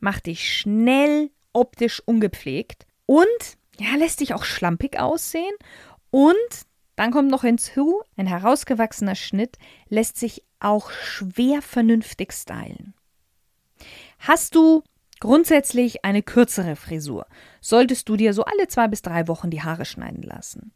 macht 0.02 0.26
dich 0.26 0.54
schnell 0.54 1.32
optisch 1.54 2.02
ungepflegt 2.06 2.86
und 3.06 3.26
ja, 3.80 3.96
lässt 3.98 4.20
dich 4.20 4.34
auch 4.34 4.44
schlampig 4.44 5.00
aussehen 5.00 5.54
und 6.12 6.67
dann 6.98 7.12
kommt 7.12 7.30
noch 7.30 7.44
hinzu, 7.44 8.02
ein 8.18 8.28
herausgewachsener 8.28 9.16
Schnitt 9.16 9.58
lässt 9.88 10.18
sich 10.18 10.44
auch 10.60 10.92
schwer 10.92 11.62
vernünftig 11.62 12.34
stylen. 12.34 12.96
Hast 14.20 14.56
du 14.56 14.84
grundsätzlich 15.20 16.04
eine 16.04 16.24
kürzere 16.24 16.76
Frisur, 16.76 17.28
solltest 17.62 18.10
du 18.10 18.18
dir 18.18 18.34
so 18.34 18.44
alle 18.44 18.68
zwei 18.68 18.88
bis 18.88 19.04
drei 19.04 19.28
Wochen 19.28 19.52
die 19.52 19.62
Haare 19.62 19.86
schneiden 19.86 20.24
lassen. 20.24 20.74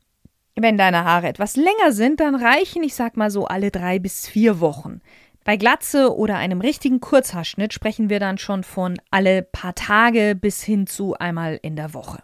Wenn 0.56 0.78
deine 0.78 1.06
Haare 1.06 1.28
etwas 1.28 1.56
länger 1.56 1.92
sind, 1.92 2.20
dann 2.20 2.36
reichen, 2.36 2.84
ich 2.84 2.94
sag 2.94 3.18
mal 3.18 3.32
so, 3.32 3.48
alle 3.48 3.72
drei 3.72 3.98
bis 3.98 4.28
vier 4.28 4.60
Wochen. 4.60 5.02
Bei 5.44 5.58
Glatze 5.58 6.16
oder 6.16 6.38
einem 6.38 6.62
richtigen 6.62 7.00
Kurzhaarschnitt 7.00 7.74
sprechen 7.74 8.10
wir 8.10 8.20
dann 8.20 8.38
schon 8.38 8.64
von 8.64 9.00
alle 9.10 9.42
paar 9.42 9.74
Tage 9.74 10.36
bis 10.40 10.62
hin 10.62 10.86
zu 10.86 11.16
einmal 11.16 11.60
in 11.64 11.76
der 11.76 11.96
Woche. 11.96 12.22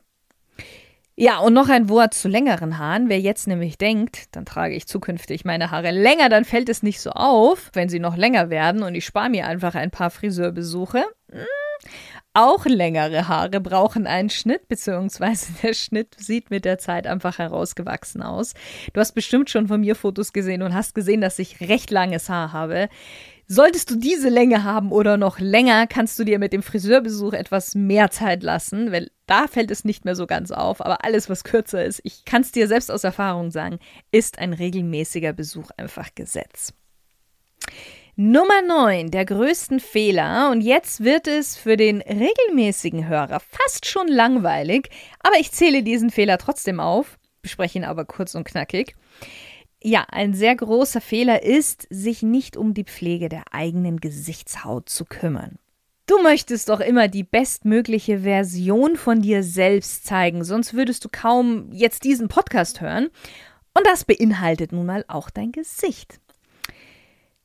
Ja, 1.20 1.40
und 1.40 1.54
noch 1.54 1.68
ein 1.70 1.90
Wort 1.90 2.14
zu 2.14 2.28
längeren 2.28 2.78
Haaren. 2.78 3.10
Wer 3.10 3.20
jetzt 3.20 3.48
nämlich 3.48 3.80
denkt, 3.80 4.36
dann 4.36 4.46
trage 4.46 4.76
ich 4.76 4.86
zukünftig 4.86 5.46
meine 5.46 5.72
Haare 5.72 5.90
länger, 5.90 6.30
dann 6.30 6.46
fällt 6.46 6.70
es 6.70 6.84
nicht 6.84 7.02
so 7.02 7.10
auf, 7.10 7.72
wenn 7.74 7.90
sie 7.90 8.00
noch 8.00 8.16
länger 8.16 8.52
werden 8.52 8.84
und 8.84 8.94
ich 8.94 9.04
spare 9.04 9.32
mir 9.32 9.48
einfach 9.48 9.74
ein 9.74 9.90
paar 9.90 10.12
Friseurbesuche. 10.12 11.04
Hm. 11.32 11.48
Auch 12.34 12.68
längere 12.68 13.28
Haare 13.28 13.60
brauchen 13.60 14.06
einen 14.06 14.30
Schnitt, 14.30 14.68
beziehungsweise 14.68 15.54
der 15.64 15.74
Schnitt 15.74 16.14
sieht 16.20 16.52
mit 16.52 16.66
der 16.66 16.78
Zeit 16.78 17.08
einfach 17.08 17.40
herausgewachsen 17.40 18.22
aus. 18.22 18.54
Du 18.94 19.00
hast 19.00 19.14
bestimmt 19.14 19.50
schon 19.50 19.68
von 19.68 19.82
mir 19.82 19.96
Fotos 19.96 20.34
gesehen 20.34 20.62
und 20.62 20.76
hast 20.76 20.94
gesehen, 20.94 21.22
dass 21.22 21.40
ich 21.40 21.62
recht 21.62 21.90
langes 21.90 22.30
Haar 22.30 22.54
habe. 22.54 22.90
Solltest 23.50 23.90
du 23.90 23.96
diese 23.96 24.28
Länge 24.28 24.66
haben 24.66 24.92
oder 24.92 25.16
noch 25.16 25.40
länger, 25.40 25.88
kannst 25.88 26.20
du 26.20 26.26
dir 26.26 26.38
mit 26.38 26.52
dem 26.52 26.62
Friseurbesuch 26.62 27.32
etwas 27.32 27.76
mehr 27.76 28.12
Zeit 28.12 28.44
lassen, 28.44 28.92
weil 28.92 29.10
da 29.26 29.48
fällt 29.48 29.72
es 29.72 29.86
nicht 29.86 30.04
mehr 30.04 30.16
so 30.16 30.28
ganz 30.28 30.52
auf. 30.52 30.82
Aber 30.82 31.06
alles, 31.06 31.30
was 31.30 31.46
kürzer 31.46 31.86
ist, 31.86 32.02
ich 32.04 32.26
kann 32.26 32.42
es 32.42 32.52
dir 32.52 32.68
selbst 32.68 32.92
aus 32.92 33.06
Erfahrung 33.06 33.50
sagen, 33.50 33.80
ist 34.12 34.40
ein 34.40 34.52
regelmäßiger 34.52 35.32
Besuch 35.32 35.70
einfach 35.78 36.10
Gesetz. 36.14 36.74
Nummer 38.18 38.62
9 38.68 39.12
der 39.12 39.24
größten 39.24 39.80
Fehler, 39.80 40.50
und 40.52 40.60
jetzt 40.60 41.06
wird 41.06 41.28
es 41.28 41.56
für 41.56 41.78
den 41.78 42.02
regelmäßigen 42.02 43.08
Hörer 43.08 43.40
fast 43.40 43.86
schon 43.86 44.10
langweilig, 44.10 44.90
aber 45.20 45.36
ich 45.40 45.52
zähle 45.54 45.84
diesen 45.84 46.10
Fehler 46.10 46.38
trotzdem 46.38 46.82
auf, 46.82 47.18
bespreche 47.42 47.78
ihn 47.78 47.86
aber 47.86 48.04
kurz 48.04 48.36
und 48.36 48.44
knackig. 48.44 48.96
Ja, 49.82 50.06
ein 50.10 50.34
sehr 50.34 50.56
großer 50.56 51.02
Fehler 51.02 51.44
ist, 51.44 51.88
sich 51.90 52.24
nicht 52.24 52.58
um 52.58 52.74
die 52.74 52.84
Pflege 52.84 53.30
der 53.30 53.44
eigenen 53.52 54.00
Gesichtshaut 54.00 54.90
zu 54.90 55.06
kümmern. 55.06 55.60
Du 56.08 56.22
möchtest 56.24 56.70
doch 56.70 56.80
immer 56.80 57.10
die 57.10 57.24
bestmögliche 57.24 58.20
Version 58.20 58.96
von 58.96 59.22
dir 59.22 59.44
selbst 59.44 60.06
zeigen, 60.06 60.44
sonst 60.44 60.74
würdest 60.74 61.04
du 61.04 61.10
kaum 61.12 61.72
jetzt 61.72 62.06
diesen 62.06 62.28
Podcast 62.28 62.82
hören. 62.82 63.10
Und 63.74 63.86
das 63.86 64.06
beinhaltet 64.06 64.72
nun 64.72 64.86
mal 64.86 65.06
auch 65.08 65.30
dein 65.30 65.52
Gesicht. 65.52 66.20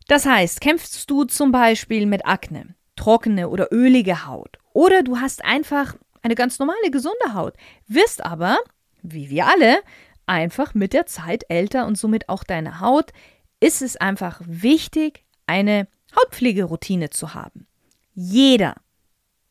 Das 0.08 0.26
heißt, 0.26 0.60
kämpfst 0.60 1.10
du 1.10 1.24
zum 1.24 1.52
Beispiel 1.52 2.06
mit 2.06 2.24
Akne, 2.24 2.74
trockene 2.96 3.48
oder 3.48 3.72
ölige 3.72 4.26
Haut, 4.26 4.58
oder 4.72 5.02
du 5.02 5.18
hast 5.18 5.44
einfach 5.44 5.96
eine 6.22 6.34
ganz 6.34 6.58
normale, 6.58 6.90
gesunde 6.90 7.34
Haut, 7.34 7.54
wirst 7.88 8.24
aber, 8.24 8.58
wie 9.02 9.28
wir 9.28 9.46
alle, 9.46 9.80
einfach 10.26 10.74
mit 10.74 10.92
der 10.92 11.06
Zeit 11.06 11.44
älter 11.48 11.86
und 11.86 11.96
somit 11.96 12.28
auch 12.28 12.44
deine 12.44 12.80
Haut, 12.80 13.12
ist 13.60 13.82
es 13.82 13.96
einfach 13.96 14.40
wichtig, 14.44 15.24
eine 15.46 15.86
Hautpflegeroutine 16.16 17.10
zu 17.10 17.34
haben. 17.34 17.66
Jeder, 18.14 18.74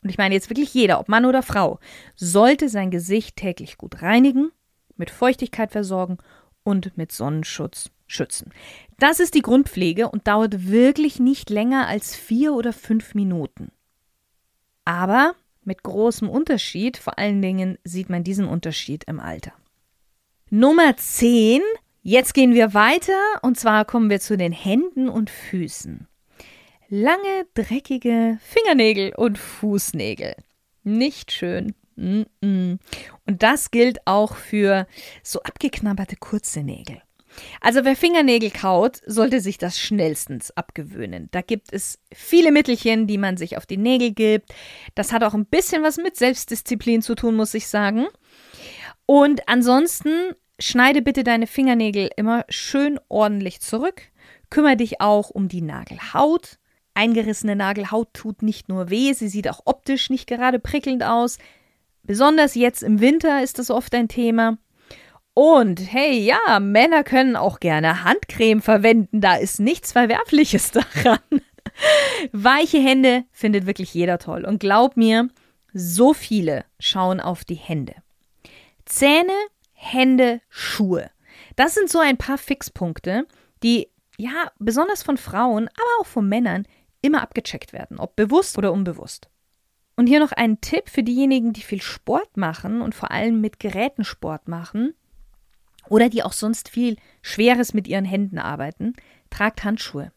und 0.03 0.09
ich 0.09 0.17
meine 0.17 0.35
jetzt 0.35 0.49
wirklich 0.49 0.73
jeder, 0.73 0.99
ob 0.99 1.09
Mann 1.09 1.25
oder 1.25 1.43
Frau, 1.43 1.79
sollte 2.15 2.69
sein 2.69 2.91
Gesicht 2.91 3.35
täglich 3.35 3.77
gut 3.77 4.01
reinigen, 4.01 4.51
mit 4.97 5.09
Feuchtigkeit 5.09 5.71
versorgen 5.71 6.17
und 6.63 6.97
mit 6.97 7.11
Sonnenschutz 7.11 7.89
schützen. 8.07 8.51
Das 8.99 9.19
ist 9.19 9.33
die 9.33 9.41
Grundpflege 9.41 10.09
und 10.09 10.27
dauert 10.27 10.67
wirklich 10.67 11.19
nicht 11.19 11.49
länger 11.49 11.87
als 11.87 12.15
vier 12.15 12.53
oder 12.53 12.73
fünf 12.73 13.15
Minuten. 13.15 13.71
Aber 14.85 15.35
mit 15.63 15.83
großem 15.83 16.29
Unterschied, 16.29 16.97
vor 16.97 17.17
allen 17.17 17.41
Dingen 17.41 17.77
sieht 17.83 18.09
man 18.09 18.23
diesen 18.23 18.47
Unterschied 18.47 19.03
im 19.05 19.19
Alter. 19.19 19.53
Nummer 20.53 20.97
10. 20.97 21.61
Jetzt 22.03 22.33
gehen 22.33 22.53
wir 22.53 22.73
weiter 22.73 23.13
und 23.41 23.57
zwar 23.57 23.85
kommen 23.85 24.09
wir 24.09 24.19
zu 24.19 24.35
den 24.35 24.51
Händen 24.51 25.07
und 25.07 25.29
Füßen. 25.29 26.09
Lange, 26.89 27.47
dreckige 27.53 28.37
Fingernägel 28.43 29.13
und 29.15 29.37
Fußnägel. 29.37 30.35
Nicht 30.83 31.31
schön. 31.31 31.73
Und 31.95 32.79
das 33.25 33.71
gilt 33.71 34.05
auch 34.05 34.35
für 34.35 34.87
so 35.23 35.41
abgeknabberte 35.41 36.17
kurze 36.17 36.63
Nägel. 36.63 37.01
Also 37.61 37.85
wer 37.85 37.95
Fingernägel 37.95 38.51
kaut, 38.51 38.99
sollte 39.05 39.39
sich 39.39 39.57
das 39.57 39.79
schnellstens 39.79 40.51
abgewöhnen. 40.51 41.29
Da 41.31 41.39
gibt 41.39 41.71
es 41.71 41.97
viele 42.13 42.51
Mittelchen, 42.51 43.07
die 43.07 43.17
man 43.17 43.37
sich 43.37 43.55
auf 43.55 43.65
die 43.65 43.77
Nägel 43.77 44.11
gibt. 44.11 44.53
Das 44.95 45.13
hat 45.13 45.23
auch 45.23 45.33
ein 45.33 45.45
bisschen 45.45 45.81
was 45.81 45.95
mit 45.95 46.17
Selbstdisziplin 46.17 47.01
zu 47.01 47.15
tun, 47.15 47.35
muss 47.35 47.53
ich 47.53 47.67
sagen. 47.67 48.07
Und 49.05 49.47
ansonsten 49.47 50.35
schneide 50.61 51.01
bitte 51.01 51.23
deine 51.23 51.47
Fingernägel 51.47 52.09
immer 52.15 52.45
schön 52.49 52.99
ordentlich 53.09 53.61
zurück. 53.61 54.03
Kümmere 54.49 54.77
dich 54.77 55.01
auch 55.01 55.29
um 55.29 55.47
die 55.47 55.61
Nagelhaut. 55.61 56.57
Eingerissene 56.93 57.55
Nagelhaut 57.55 58.13
tut 58.13 58.41
nicht 58.41 58.67
nur 58.67 58.89
weh, 58.89 59.13
sie 59.13 59.29
sieht 59.29 59.49
auch 59.49 59.61
optisch 59.65 60.09
nicht 60.09 60.27
gerade 60.27 60.59
prickelnd 60.59 61.03
aus. 61.03 61.37
Besonders 62.03 62.55
jetzt 62.55 62.83
im 62.83 62.99
Winter 62.99 63.41
ist 63.43 63.59
das 63.59 63.69
oft 63.69 63.93
ein 63.95 64.07
Thema. 64.07 64.57
Und 65.33 65.79
hey, 65.79 66.19
ja, 66.19 66.59
Männer 66.59 67.03
können 67.03 67.37
auch 67.37 67.59
gerne 67.59 68.03
Handcreme 68.03 68.61
verwenden, 68.61 69.21
da 69.21 69.35
ist 69.35 69.59
nichts 69.59 69.93
Verwerfliches 69.93 70.71
daran. 71.03 71.19
Weiche 72.33 72.79
Hände 72.79 73.23
findet 73.31 73.65
wirklich 73.65 73.93
jeder 73.93 74.19
toll. 74.19 74.43
Und 74.43 74.59
glaub 74.59 74.97
mir, 74.97 75.29
so 75.73 76.13
viele 76.13 76.65
schauen 76.79 77.21
auf 77.21 77.45
die 77.45 77.55
Hände. 77.55 77.95
Zähne, 78.85 79.31
Hände, 79.83 80.41
Schuhe. 80.47 81.09
Das 81.55 81.73
sind 81.73 81.89
so 81.89 81.97
ein 81.97 82.17
paar 82.17 82.37
Fixpunkte, 82.37 83.27
die 83.63 83.89
ja 84.15 84.51
besonders 84.59 85.01
von 85.01 85.17
Frauen, 85.17 85.67
aber 85.69 86.01
auch 86.01 86.05
von 86.05 86.29
Männern 86.29 86.67
immer 87.01 87.23
abgecheckt 87.23 87.73
werden, 87.73 87.99
ob 87.99 88.15
bewusst 88.15 88.59
oder 88.59 88.71
unbewusst. 88.73 89.27
Und 89.95 90.05
hier 90.05 90.19
noch 90.19 90.33
ein 90.33 90.61
Tipp 90.61 90.87
für 90.87 91.01
diejenigen, 91.01 91.51
die 91.51 91.63
viel 91.63 91.81
Sport 91.81 92.37
machen 92.37 92.81
und 92.81 92.93
vor 92.93 93.09
allem 93.09 93.41
mit 93.41 93.59
Geräten 93.59 94.03
Sport 94.03 94.47
machen 94.47 94.93
oder 95.89 96.09
die 96.09 96.21
auch 96.21 96.33
sonst 96.33 96.69
viel 96.69 96.97
Schweres 97.23 97.73
mit 97.73 97.87
ihren 97.87 98.05
Händen 98.05 98.37
arbeiten. 98.37 98.93
Tragt 99.31 99.63
Handschuhe, 99.63 100.11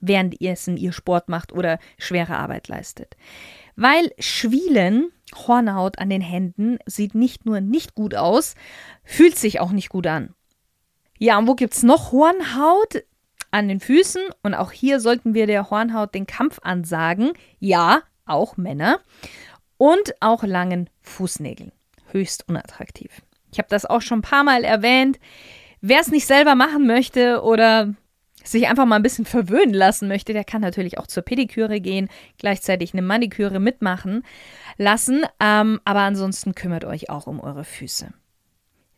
während 0.00 0.40
ihr 0.40 0.52
es 0.52 0.66
in 0.66 0.76
ihr 0.76 0.92
Sport 0.92 1.28
macht 1.28 1.52
oder 1.52 1.78
schwere 1.98 2.36
Arbeit 2.36 2.66
leistet. 2.66 3.16
Weil 3.76 4.10
Schwielen 4.18 5.12
Hornhaut 5.34 5.98
an 5.98 6.10
den 6.10 6.20
Händen 6.20 6.78
sieht 6.86 7.14
nicht 7.14 7.46
nur 7.46 7.60
nicht 7.60 7.94
gut 7.94 8.14
aus, 8.14 8.54
fühlt 9.04 9.36
sich 9.38 9.60
auch 9.60 9.70
nicht 9.70 9.88
gut 9.88 10.06
an. 10.06 10.34
Ja, 11.18 11.38
und 11.38 11.46
wo 11.46 11.54
gibt 11.54 11.74
es 11.74 11.82
noch 11.82 12.12
Hornhaut? 12.12 13.04
An 13.50 13.68
den 13.68 13.78
Füßen. 13.78 14.20
Und 14.42 14.54
auch 14.54 14.72
hier 14.72 14.98
sollten 14.98 15.32
wir 15.32 15.46
der 15.46 15.70
Hornhaut 15.70 16.12
den 16.12 16.26
Kampf 16.26 16.58
ansagen. 16.62 17.34
Ja, 17.60 18.02
auch 18.26 18.56
Männer. 18.56 18.98
Und 19.76 20.14
auch 20.20 20.42
langen 20.42 20.90
Fußnägeln. 21.02 21.70
Höchst 22.10 22.48
unattraktiv. 22.48 23.22
Ich 23.52 23.58
habe 23.58 23.68
das 23.68 23.86
auch 23.86 24.02
schon 24.02 24.18
ein 24.18 24.22
paar 24.22 24.42
Mal 24.42 24.64
erwähnt. 24.64 25.20
Wer 25.80 26.00
es 26.00 26.10
nicht 26.10 26.26
selber 26.26 26.56
machen 26.56 26.86
möchte 26.88 27.42
oder 27.42 27.94
sich 28.44 28.68
einfach 28.68 28.86
mal 28.86 28.96
ein 28.96 29.02
bisschen 29.02 29.24
verwöhnen 29.24 29.74
lassen 29.74 30.06
möchte, 30.06 30.32
der 30.32 30.44
kann 30.44 30.60
natürlich 30.60 30.98
auch 30.98 31.06
zur 31.06 31.22
Pediküre 31.22 31.80
gehen, 31.80 32.08
gleichzeitig 32.38 32.92
eine 32.92 33.02
Maniküre 33.02 33.58
mitmachen 33.58 34.22
lassen. 34.76 35.24
Ähm, 35.40 35.80
aber 35.84 36.00
ansonsten 36.00 36.54
kümmert 36.54 36.84
euch 36.84 37.10
auch 37.10 37.26
um 37.26 37.40
eure 37.40 37.64
Füße. 37.64 38.12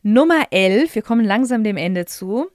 Nummer 0.03 0.47
11, 0.51 0.95
wir 0.95 1.01
kommen 1.01 1.25
langsam 1.25 1.63
dem 1.63 1.77
Ende 1.77 2.05
zu, 2.05 2.47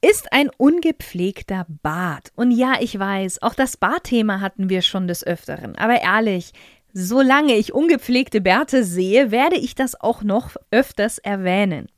ist 0.00 0.32
ein 0.32 0.50
ungepflegter 0.56 1.66
Bart. 1.82 2.32
Und 2.36 2.50
ja, 2.50 2.74
ich 2.80 2.98
weiß, 2.98 3.40
auch 3.42 3.54
das 3.54 3.76
Bartthema 3.76 4.40
hatten 4.40 4.68
wir 4.68 4.82
schon 4.82 5.08
des 5.08 5.26
Öfteren. 5.26 5.76
Aber 5.76 6.02
ehrlich, 6.02 6.52
solange 6.92 7.54
ich 7.54 7.72
ungepflegte 7.72 8.40
Bärte 8.40 8.84
sehe, 8.84 9.30
werde 9.30 9.56
ich 9.56 9.74
das 9.74 9.98
auch 9.98 10.22
noch 10.22 10.56
öfters 10.70 11.18
erwähnen. 11.18 11.88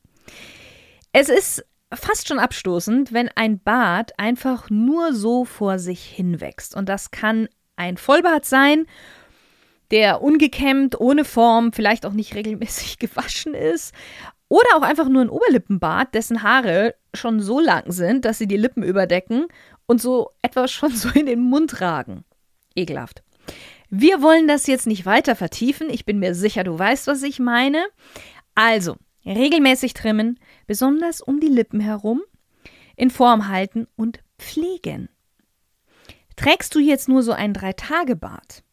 Es 1.11 1.29
ist 1.29 1.65
fast 1.93 2.27
schon 2.27 2.39
abstoßend, 2.39 3.13
wenn 3.13 3.29
ein 3.35 3.59
Bart 3.59 4.17
einfach 4.19 4.69
nur 4.69 5.13
so 5.13 5.45
vor 5.45 5.79
sich 5.79 6.03
hinwächst. 6.03 6.75
Und 6.75 6.89
das 6.89 7.11
kann 7.11 7.47
ein 7.75 7.97
Vollbart 7.97 8.45
sein, 8.45 8.85
der 9.91 10.21
ungekämmt, 10.21 10.99
ohne 10.99 11.23
Form, 11.23 11.71
vielleicht 11.71 12.05
auch 12.05 12.13
nicht 12.13 12.35
regelmäßig 12.35 12.99
gewaschen 12.99 13.53
ist. 13.53 13.93
Oder 14.49 14.67
auch 14.75 14.81
einfach 14.81 15.09
nur 15.09 15.21
ein 15.21 15.29
Oberlippenbart, 15.29 16.13
dessen 16.13 16.43
Haare 16.43 16.95
schon 17.13 17.41
so 17.41 17.59
lang 17.59 17.91
sind, 17.91 18.25
dass 18.25 18.37
sie 18.37 18.47
die 18.47 18.57
Lippen 18.57 18.83
überdecken 18.83 19.47
und 19.85 20.01
so 20.01 20.31
etwas 20.41 20.71
schon 20.71 20.91
so 20.91 21.09
in 21.09 21.25
den 21.25 21.41
Mund 21.41 21.81
ragen. 21.81 22.23
Ekelhaft. 22.75 23.23
Wir 23.89 24.21
wollen 24.21 24.47
das 24.47 24.67
jetzt 24.67 24.87
nicht 24.87 25.05
weiter 25.05 25.35
vertiefen. 25.35 25.89
Ich 25.89 26.05
bin 26.05 26.19
mir 26.19 26.35
sicher, 26.35 26.63
du 26.63 26.77
weißt, 26.77 27.07
was 27.07 27.23
ich 27.23 27.39
meine. 27.39 27.85
Also, 28.55 28.97
regelmäßig 29.25 29.93
trimmen, 29.93 30.39
besonders 30.67 31.21
um 31.21 31.39
die 31.39 31.47
Lippen 31.47 31.79
herum, 31.79 32.21
in 32.95 33.09
Form 33.09 33.47
halten 33.47 33.87
und 33.95 34.19
pflegen. 34.37 35.09
Trägst 36.35 36.75
du 36.75 36.79
jetzt 36.79 37.09
nur 37.09 37.23
so 37.23 37.31
ein 37.31 37.53
Drei-Tage-Bart, 37.53 38.63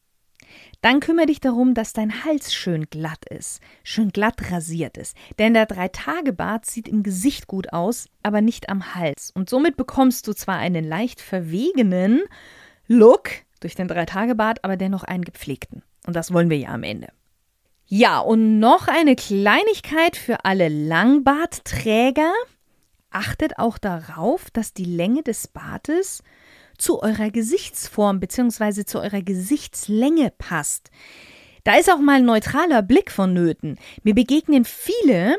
dann 0.84 1.00
kümmere 1.00 1.24
dich 1.26 1.40
darum, 1.40 1.72
dass 1.72 1.94
dein 1.94 2.24
Hals 2.24 2.52
schön 2.52 2.90
glatt 2.90 3.24
ist, 3.30 3.62
schön 3.84 4.10
glatt 4.10 4.50
rasiert 4.50 4.98
ist. 4.98 5.16
Denn 5.38 5.54
der 5.54 5.64
Drei-Tage-Bart 5.64 6.66
sieht 6.66 6.88
im 6.88 7.02
Gesicht 7.02 7.46
gut 7.46 7.72
aus, 7.72 8.06
aber 8.22 8.42
nicht 8.42 8.68
am 8.68 8.94
Hals. 8.94 9.30
Und 9.34 9.48
somit 9.48 9.78
bekommst 9.78 10.28
du 10.28 10.34
zwar 10.34 10.58
einen 10.58 10.84
leicht 10.84 11.22
verwegenen 11.22 12.20
Look 12.86 13.30
durch 13.60 13.74
den 13.74 13.88
Drei-Tage-Bart, 13.88 14.62
aber 14.62 14.76
dennoch 14.76 15.04
einen 15.04 15.24
gepflegten. 15.24 15.82
Und 16.06 16.16
das 16.16 16.34
wollen 16.34 16.50
wir 16.50 16.58
ja 16.58 16.68
am 16.68 16.82
Ende. 16.82 17.08
Ja, 17.86 18.18
und 18.18 18.58
noch 18.58 18.88
eine 18.88 19.14
Kleinigkeit 19.14 20.16
für 20.16 20.44
alle 20.44 20.68
Langbartträger. 20.68 22.32
Achtet 23.10 23.58
auch 23.58 23.78
darauf, 23.78 24.50
dass 24.50 24.72
die 24.72 24.84
Länge 24.84 25.22
des 25.22 25.48
Bartes 25.48 26.22
zu 26.78 27.02
eurer 27.02 27.30
Gesichtsform 27.30 28.20
bzw. 28.20 28.84
zu 28.84 29.00
eurer 29.00 29.22
Gesichtslänge 29.22 30.32
passt. 30.36 30.90
Da 31.62 31.76
ist 31.76 31.90
auch 31.90 32.00
mal 32.00 32.16
ein 32.16 32.24
neutraler 32.24 32.82
Blick 32.82 33.10
vonnöten. 33.10 33.78
Mir 34.02 34.14
begegnen 34.14 34.64
viele, 34.64 35.36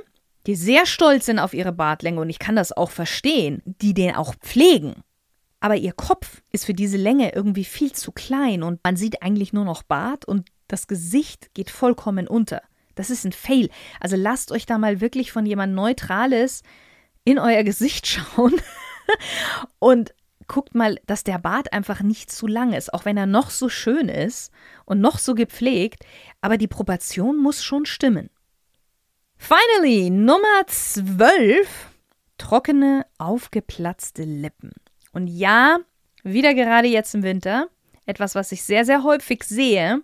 die 0.48 0.56
sehr 0.56 0.86
stolz 0.86 1.26
sind 1.26 1.40
auf 1.40 1.54
ihre 1.54 1.74
Bartlänge 1.74 2.22
und 2.22 2.30
ich 2.30 2.40
kann 2.40 2.56
das 2.56 2.72
auch 2.72 2.92
verstehen, 2.92 3.62
die 3.66 3.94
den 3.94 4.16
auch 4.16 4.36
pflegen. 4.36 5.04
Aber 5.60 5.76
ihr 5.76 5.94
Kopf 5.94 6.42
ist 6.52 6.66
für 6.66 6.74
diese 6.74 6.98
Länge 6.98 7.34
irgendwie 7.34 7.64
viel 7.64 7.92
zu 7.92 8.12
klein 8.12 8.62
und 8.62 8.80
man 8.84 8.98
sieht 8.98 9.24
eigentlich 9.24 9.52
nur 9.52 9.66
noch 9.66 9.84
Bart 9.84 10.26
und 10.26 10.46
das 10.68 10.88
Gesicht 10.88 11.54
geht 11.54 11.70
vollkommen 11.70 12.28
unter. 12.28 12.62
Das 12.96 13.10
ist 13.10 13.26
ein 13.26 13.34
Fail. 13.34 13.70
Also 14.00 14.16
lasst 14.16 14.52
euch 14.52 14.66
da 14.66 14.78
mal 14.78 15.02
wirklich 15.02 15.32
von 15.32 15.46
jemand 15.46 15.74
Neutrales 15.74 16.64
in 17.24 17.40
euer 17.40 17.64
Gesicht 17.64 18.08
schauen 18.36 18.56
und 19.80 20.14
guckt 20.48 20.76
mal, 20.76 21.00
dass 21.08 21.24
der 21.24 21.40
Bart 21.40 21.74
einfach 21.74 22.02
nicht 22.02 22.32
zu 22.32 22.48
lang 22.48 22.74
ist, 22.74 22.94
auch 22.94 23.06
wenn 23.06 23.18
er 23.18 23.26
noch 23.26 23.50
so 23.50 23.68
schön 23.70 24.10
ist 24.10 24.52
und 24.86 25.02
noch 25.02 25.18
so 25.18 25.34
gepflegt, 25.34 26.06
aber 26.42 26.58
die 26.58 26.68
Proportion 26.68 27.38
muss 27.38 27.64
schon 27.64 27.86
stimmen. 27.86 28.30
Finally, 29.38 30.10
Nummer 30.10 30.66
12. 30.68 31.68
Trockene, 32.38 33.06
aufgeplatzte 33.18 34.24
Lippen. 34.24 34.72
Und 35.14 35.28
ja, 35.28 35.80
wieder 36.24 36.54
gerade 36.54 36.88
jetzt 36.88 37.16
im 37.16 37.24
Winter, 37.24 37.70
etwas, 38.06 38.36
was 38.36 38.52
ich 38.52 38.64
sehr, 38.64 38.86
sehr 38.86 39.04
häufig 39.04 39.44
sehe. 39.44 40.02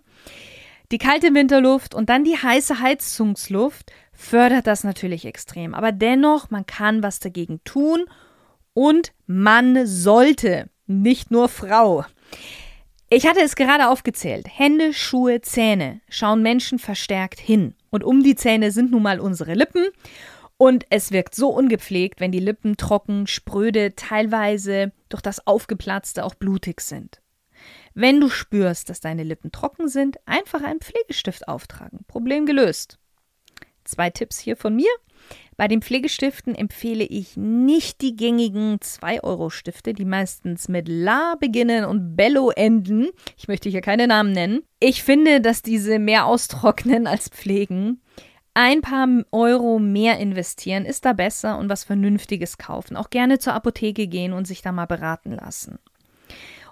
Die 0.92 0.98
kalte 0.98 1.32
Winterluft 1.32 1.94
und 1.94 2.10
dann 2.10 2.22
die 2.22 2.36
heiße 2.36 2.80
Heizungsluft 2.80 3.90
fördert 4.12 4.66
das 4.66 4.84
natürlich 4.84 5.24
extrem. 5.24 5.74
Aber 5.74 5.90
dennoch, 5.90 6.50
man 6.50 6.66
kann 6.66 7.02
was 7.02 7.18
dagegen 7.18 7.64
tun 7.64 8.04
und 8.74 9.12
man 9.26 9.86
sollte, 9.86 10.68
nicht 10.86 11.30
nur 11.30 11.48
Frau. 11.48 12.04
Ich 13.08 13.26
hatte 13.26 13.40
es 13.40 13.56
gerade 13.56 13.88
aufgezählt. 13.88 14.46
Hände, 14.50 14.92
Schuhe, 14.92 15.40
Zähne 15.40 16.02
schauen 16.10 16.42
Menschen 16.42 16.78
verstärkt 16.78 17.40
hin. 17.40 17.74
Und 17.88 18.04
um 18.04 18.22
die 18.22 18.34
Zähne 18.34 18.70
sind 18.70 18.90
nun 18.90 19.02
mal 19.02 19.18
unsere 19.18 19.54
Lippen. 19.54 19.86
Und 20.58 20.84
es 20.90 21.10
wirkt 21.10 21.34
so 21.34 21.48
ungepflegt, 21.48 22.20
wenn 22.20 22.32
die 22.32 22.38
Lippen 22.38 22.76
trocken, 22.76 23.26
spröde, 23.26 23.96
teilweise 23.96 24.92
durch 25.08 25.22
das 25.22 25.46
Aufgeplatzte 25.46 26.22
auch 26.22 26.34
blutig 26.34 26.82
sind. 26.82 27.21
Wenn 27.94 28.20
du 28.20 28.28
spürst, 28.28 28.88
dass 28.90 29.00
deine 29.00 29.22
Lippen 29.22 29.52
trocken 29.52 29.88
sind, 29.88 30.18
einfach 30.26 30.62
einen 30.62 30.80
Pflegestift 30.80 31.48
auftragen. 31.48 32.00
Problem 32.06 32.46
gelöst. 32.46 32.98
Zwei 33.84 34.10
Tipps 34.10 34.38
hier 34.38 34.56
von 34.56 34.74
mir. 34.74 34.90
Bei 35.56 35.68
den 35.68 35.82
Pflegestiften 35.82 36.54
empfehle 36.54 37.04
ich 37.04 37.36
nicht 37.36 38.00
die 38.00 38.16
gängigen 38.16 38.78
2-Euro-Stifte, 38.78 39.92
die 39.92 40.04
meistens 40.04 40.68
mit 40.68 40.88
La 40.88 41.36
beginnen 41.38 41.84
und 41.84 42.16
Bello 42.16 42.50
enden. 42.50 43.08
Ich 43.36 43.48
möchte 43.48 43.68
hier 43.68 43.82
keine 43.82 44.06
Namen 44.06 44.32
nennen. 44.32 44.62
Ich 44.80 45.02
finde, 45.02 45.40
dass 45.40 45.62
diese 45.62 45.98
mehr 45.98 46.26
austrocknen 46.26 47.06
als 47.06 47.28
pflegen. 47.28 48.00
Ein 48.54 48.82
paar 48.82 49.08
Euro 49.30 49.78
mehr 49.78 50.18
investieren 50.18 50.84
ist 50.84 51.04
da 51.04 51.12
besser 51.12 51.58
und 51.58 51.68
was 51.68 51.84
Vernünftiges 51.84 52.58
kaufen. 52.58 52.96
Auch 52.96 53.10
gerne 53.10 53.38
zur 53.38 53.54
Apotheke 53.54 54.08
gehen 54.08 54.32
und 54.32 54.46
sich 54.46 54.62
da 54.62 54.72
mal 54.72 54.86
beraten 54.86 55.32
lassen. 55.32 55.78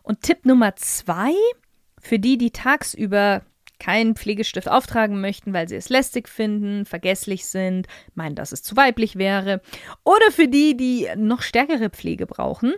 Und 0.02 0.22
Tipp 0.22 0.44
Nummer 0.44 0.76
zwei, 0.76 1.32
für 2.00 2.18
die, 2.18 2.38
die 2.38 2.50
tagsüber 2.50 3.42
keinen 3.80 4.14
Pflegestift 4.14 4.68
auftragen 4.68 5.20
möchten, 5.20 5.52
weil 5.52 5.68
sie 5.68 5.76
es 5.76 5.88
lästig 5.88 6.28
finden, 6.28 6.84
vergesslich 6.84 7.46
sind, 7.46 7.88
meinen, 8.14 8.36
dass 8.36 8.52
es 8.52 8.62
zu 8.62 8.76
weiblich 8.76 9.16
wäre. 9.16 9.60
Oder 10.04 10.30
für 10.30 10.46
die, 10.46 10.76
die 10.76 11.08
noch 11.16 11.42
stärkere 11.42 11.90
Pflege 11.90 12.26
brauchen. 12.26 12.74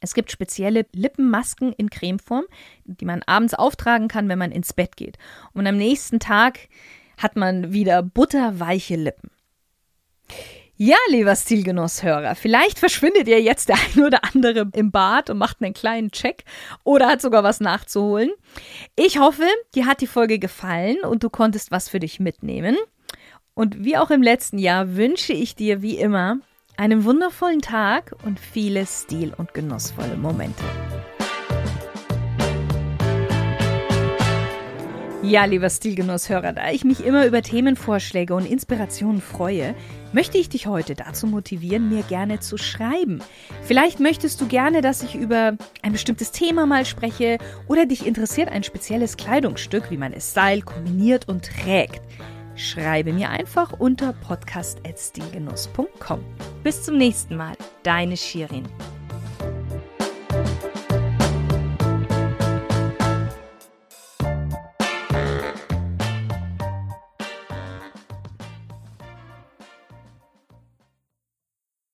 Es 0.00 0.14
gibt 0.14 0.30
spezielle 0.30 0.86
Lippenmasken 0.92 1.72
in 1.72 1.90
Cremeform, 1.90 2.44
die 2.84 3.06
man 3.06 3.22
abends 3.24 3.54
auftragen 3.54 4.08
kann, 4.08 4.28
wenn 4.28 4.38
man 4.38 4.52
ins 4.52 4.74
Bett 4.74 4.96
geht. 4.96 5.16
Und 5.52 5.66
am 5.66 5.78
nächsten 5.78 6.20
Tag 6.20 6.68
hat 7.16 7.34
man 7.34 7.72
wieder 7.72 8.02
butterweiche 8.02 8.96
Lippen. 8.96 9.30
Ja, 10.78 10.96
lieber 11.08 11.34
Stilgenusshörer, 11.34 12.34
vielleicht 12.34 12.78
verschwindet 12.78 13.28
ihr 13.28 13.40
jetzt 13.40 13.70
der 13.70 13.78
ein 13.96 14.04
oder 14.04 14.20
andere 14.24 14.68
im 14.74 14.90
Bad 14.90 15.30
und 15.30 15.38
macht 15.38 15.62
einen 15.62 15.72
kleinen 15.72 16.10
Check 16.10 16.44
oder 16.84 17.08
hat 17.08 17.22
sogar 17.22 17.42
was 17.42 17.60
nachzuholen. 17.60 18.30
Ich 18.94 19.18
hoffe, 19.18 19.46
dir 19.74 19.86
hat 19.86 20.02
die 20.02 20.06
Folge 20.06 20.38
gefallen 20.38 20.98
und 21.02 21.22
du 21.22 21.30
konntest 21.30 21.70
was 21.70 21.88
für 21.88 21.98
dich 21.98 22.20
mitnehmen. 22.20 22.76
Und 23.54 23.84
wie 23.84 23.96
auch 23.96 24.10
im 24.10 24.22
letzten 24.22 24.58
Jahr 24.58 24.96
wünsche 24.96 25.32
ich 25.32 25.54
dir 25.54 25.80
wie 25.80 25.96
immer 25.96 26.40
einen 26.76 27.04
wundervollen 27.04 27.62
Tag 27.62 28.14
und 28.26 28.38
viele 28.38 28.84
stil- 28.84 29.32
und 29.34 29.54
genussvolle 29.54 30.18
Momente. 30.18 30.62
Ja, 35.26 35.44
lieber 35.44 35.68
Stilgenusshörer, 35.68 36.52
da 36.52 36.70
ich 36.70 36.84
mich 36.84 37.04
immer 37.04 37.26
über 37.26 37.42
Themenvorschläge 37.42 38.32
und 38.32 38.46
Inspirationen 38.46 39.20
freue, 39.20 39.74
möchte 40.12 40.38
ich 40.38 40.48
dich 40.48 40.68
heute 40.68 40.94
dazu 40.94 41.26
motivieren, 41.26 41.88
mir 41.88 42.04
gerne 42.04 42.38
zu 42.38 42.56
schreiben. 42.56 43.18
Vielleicht 43.62 43.98
möchtest 43.98 44.40
du 44.40 44.46
gerne, 44.46 44.82
dass 44.82 45.02
ich 45.02 45.16
über 45.16 45.56
ein 45.82 45.90
bestimmtes 45.90 46.30
Thema 46.30 46.66
mal 46.66 46.86
spreche 46.86 47.38
oder 47.66 47.86
dich 47.86 48.06
interessiert 48.06 48.50
ein 48.50 48.62
spezielles 48.62 49.16
Kleidungsstück, 49.16 49.90
wie 49.90 49.96
man 49.96 50.12
es 50.12 50.30
style, 50.30 50.62
kombiniert 50.62 51.28
und 51.28 51.44
trägt. 51.44 52.02
Schreibe 52.54 53.12
mir 53.12 53.28
einfach 53.28 53.72
unter 53.72 54.12
podcast.stilgenuss.com. 54.12 56.20
Bis 56.62 56.84
zum 56.84 56.98
nächsten 56.98 57.34
Mal, 57.34 57.56
deine 57.82 58.16
Shirin. 58.16 58.62